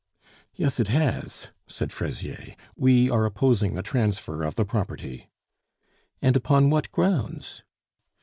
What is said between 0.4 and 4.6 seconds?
"Yes, it has," said Fraisier; "we are opposing the transfer of